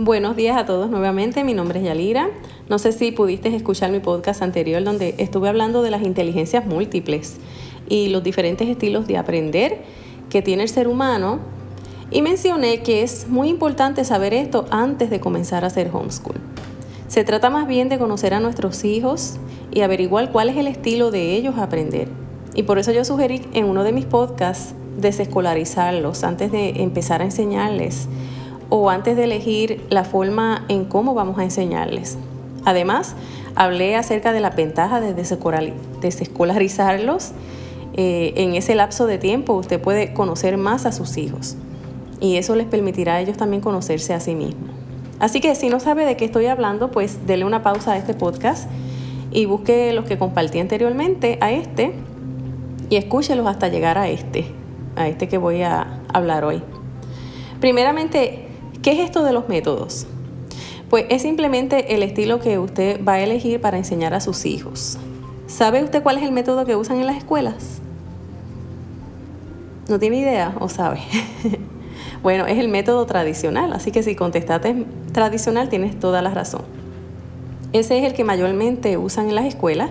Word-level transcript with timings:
Buenos 0.00 0.36
días 0.36 0.56
a 0.56 0.64
todos 0.64 0.88
nuevamente, 0.90 1.42
mi 1.42 1.54
nombre 1.54 1.80
es 1.80 1.84
Yalira. 1.84 2.30
No 2.68 2.78
sé 2.78 2.92
si 2.92 3.10
pudiste 3.10 3.52
escuchar 3.52 3.90
mi 3.90 3.98
podcast 3.98 4.42
anterior 4.42 4.84
donde 4.84 5.16
estuve 5.18 5.48
hablando 5.48 5.82
de 5.82 5.90
las 5.90 6.02
inteligencias 6.02 6.64
múltiples 6.64 7.38
y 7.88 8.08
los 8.10 8.22
diferentes 8.22 8.68
estilos 8.68 9.08
de 9.08 9.16
aprender 9.16 9.80
que 10.30 10.40
tiene 10.40 10.62
el 10.62 10.68
ser 10.68 10.86
humano 10.86 11.40
y 12.12 12.22
mencioné 12.22 12.80
que 12.82 13.02
es 13.02 13.26
muy 13.26 13.48
importante 13.48 14.04
saber 14.04 14.34
esto 14.34 14.66
antes 14.70 15.10
de 15.10 15.18
comenzar 15.18 15.64
a 15.64 15.66
hacer 15.66 15.90
homeschool. 15.92 16.36
Se 17.08 17.24
trata 17.24 17.50
más 17.50 17.66
bien 17.66 17.88
de 17.88 17.98
conocer 17.98 18.34
a 18.34 18.38
nuestros 18.38 18.84
hijos 18.84 19.38
y 19.72 19.80
averiguar 19.80 20.30
cuál 20.30 20.48
es 20.48 20.56
el 20.58 20.68
estilo 20.68 21.10
de 21.10 21.34
ellos 21.34 21.56
a 21.56 21.64
aprender. 21.64 22.06
Y 22.54 22.62
por 22.62 22.78
eso 22.78 22.92
yo 22.92 23.04
sugerí 23.04 23.42
en 23.52 23.64
uno 23.64 23.82
de 23.82 23.90
mis 23.90 24.04
podcasts 24.04 24.74
desescolarizarlos 24.96 26.22
antes 26.22 26.52
de 26.52 26.82
empezar 26.82 27.20
a 27.20 27.24
enseñarles 27.24 28.06
o 28.70 28.90
antes 28.90 29.16
de 29.16 29.24
elegir 29.24 29.84
la 29.90 30.04
forma 30.04 30.64
en 30.68 30.84
cómo 30.84 31.14
vamos 31.14 31.38
a 31.38 31.44
enseñarles. 31.44 32.18
Además, 32.64 33.14
hablé 33.54 33.96
acerca 33.96 34.32
de 34.32 34.40
la 34.40 34.50
ventaja 34.50 35.00
de 35.00 35.14
desescolarizarlos. 35.14 37.32
Eh, 37.94 38.34
en 38.36 38.54
ese 38.54 38.74
lapso 38.74 39.06
de 39.06 39.18
tiempo 39.18 39.54
usted 39.54 39.80
puede 39.80 40.12
conocer 40.12 40.56
más 40.56 40.86
a 40.86 40.92
sus 40.92 41.16
hijos 41.16 41.56
y 42.20 42.36
eso 42.36 42.54
les 42.54 42.66
permitirá 42.66 43.14
a 43.14 43.20
ellos 43.20 43.36
también 43.36 43.60
conocerse 43.60 44.14
a 44.14 44.20
sí 44.20 44.34
mismos. 44.34 44.70
Así 45.18 45.40
que 45.40 45.54
si 45.54 45.68
no 45.68 45.80
sabe 45.80 46.04
de 46.04 46.16
qué 46.16 46.24
estoy 46.24 46.46
hablando, 46.46 46.90
pues 46.90 47.26
dele 47.26 47.44
una 47.44 47.62
pausa 47.62 47.92
a 47.92 47.96
este 47.96 48.14
podcast 48.14 48.68
y 49.32 49.46
busque 49.46 49.92
los 49.92 50.04
que 50.04 50.16
compartí 50.16 50.60
anteriormente 50.60 51.38
a 51.40 51.50
este 51.50 51.92
y 52.88 52.96
escúchelos 52.96 53.46
hasta 53.46 53.68
llegar 53.68 53.98
a 53.98 54.08
este, 54.08 54.46
a 54.96 55.08
este 55.08 55.28
que 55.28 55.38
voy 55.38 55.62
a 55.62 56.00
hablar 56.12 56.44
hoy. 56.44 56.62
Primeramente, 57.60 58.47
¿qué 58.82 58.92
es 58.92 58.98
esto 59.00 59.24
de 59.24 59.32
los 59.32 59.48
métodos? 59.48 60.06
Pues 60.90 61.04
es 61.10 61.22
simplemente 61.22 61.94
el 61.94 62.02
estilo 62.02 62.40
que 62.40 62.58
usted 62.58 63.04
va 63.04 63.14
a 63.14 63.20
elegir 63.20 63.60
para 63.60 63.76
enseñar 63.76 64.14
a 64.14 64.20
sus 64.20 64.46
hijos. 64.46 64.98
¿Sabe 65.46 65.82
usted 65.82 66.02
cuál 66.02 66.18
es 66.18 66.24
el 66.24 66.32
método 66.32 66.64
que 66.64 66.76
usan 66.76 66.98
en 66.98 67.06
las 67.06 67.16
escuelas? 67.16 67.80
¿No 69.88 69.98
tiene 69.98 70.18
idea 70.18 70.54
o 70.60 70.68
sabe? 70.68 71.00
bueno, 72.22 72.46
es 72.46 72.58
el 72.58 72.68
método 72.68 73.06
tradicional, 73.06 73.72
así 73.72 73.90
que 73.90 74.02
si 74.02 74.14
contestaste 74.14 74.86
tradicional 75.12 75.68
tienes 75.68 75.98
toda 75.98 76.22
la 76.22 76.30
razón. 76.30 76.62
Ese 77.72 77.98
es 77.98 78.04
el 78.04 78.14
que 78.14 78.24
mayormente 78.24 78.96
usan 78.96 79.28
en 79.28 79.34
las 79.34 79.44
escuelas, 79.44 79.90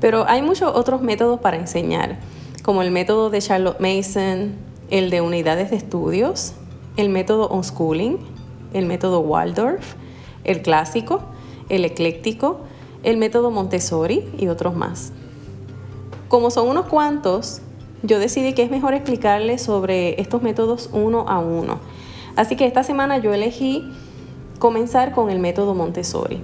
pero 0.00 0.26
hay 0.28 0.42
muchos 0.42 0.74
otros 0.74 1.02
métodos 1.02 1.40
para 1.40 1.58
enseñar, 1.58 2.16
como 2.62 2.82
el 2.82 2.90
método 2.90 3.28
de 3.28 3.40
Charlotte 3.40 3.80
Mason, 3.80 4.52
el 4.90 5.10
de 5.10 5.20
unidades 5.20 5.70
de 5.70 5.76
estudios, 5.76 6.54
el 7.00 7.08
método 7.08 7.48
unschooling, 7.48 8.18
el 8.72 8.86
método 8.86 9.20
Waldorf, 9.20 9.94
el 10.44 10.62
clásico, 10.62 11.22
el 11.68 11.84
ecléctico, 11.84 12.60
el 13.02 13.16
método 13.16 13.50
Montessori 13.50 14.28
y 14.38 14.48
otros 14.48 14.76
más. 14.76 15.12
Como 16.28 16.50
son 16.50 16.68
unos 16.68 16.86
cuantos, 16.86 17.62
yo 18.02 18.18
decidí 18.18 18.52
que 18.52 18.62
es 18.62 18.70
mejor 18.70 18.94
explicarles 18.94 19.62
sobre 19.62 20.20
estos 20.20 20.42
métodos 20.42 20.90
uno 20.92 21.24
a 21.28 21.38
uno. 21.38 21.78
Así 22.36 22.56
que 22.56 22.66
esta 22.66 22.82
semana 22.82 23.18
yo 23.18 23.32
elegí 23.34 23.90
comenzar 24.58 25.12
con 25.12 25.30
el 25.30 25.38
método 25.38 25.74
Montessori. 25.74 26.40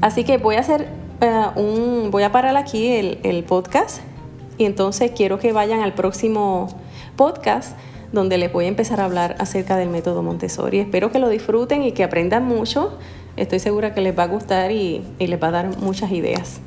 Así 0.00 0.24
que 0.24 0.38
voy 0.38 0.56
a 0.56 0.60
hacer 0.60 0.88
eh, 1.20 1.46
un, 1.56 2.10
voy 2.10 2.22
a 2.22 2.32
parar 2.32 2.56
aquí 2.56 2.86
el, 2.86 3.18
el 3.24 3.44
podcast 3.44 4.00
y 4.56 4.64
entonces 4.64 5.12
quiero 5.14 5.38
que 5.38 5.52
vayan 5.52 5.80
al 5.80 5.94
próximo 5.94 6.68
podcast 7.16 7.76
donde 8.12 8.38
les 8.38 8.52
voy 8.52 8.66
a 8.66 8.68
empezar 8.68 9.00
a 9.00 9.04
hablar 9.04 9.36
acerca 9.38 9.76
del 9.76 9.88
método 9.88 10.22
Montessori. 10.22 10.80
Espero 10.80 11.12
que 11.12 11.18
lo 11.18 11.28
disfruten 11.28 11.82
y 11.82 11.92
que 11.92 12.04
aprendan 12.04 12.44
mucho. 12.44 12.98
Estoy 13.36 13.58
segura 13.58 13.94
que 13.94 14.00
les 14.00 14.18
va 14.18 14.24
a 14.24 14.28
gustar 14.28 14.72
y, 14.72 15.02
y 15.18 15.26
les 15.26 15.42
va 15.42 15.48
a 15.48 15.52
dar 15.52 15.78
muchas 15.78 16.10
ideas. 16.12 16.60